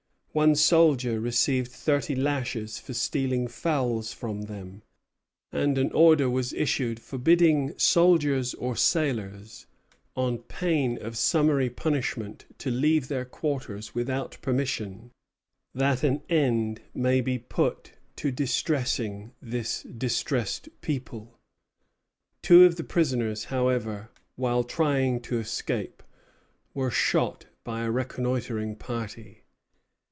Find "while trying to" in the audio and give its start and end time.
24.37-25.39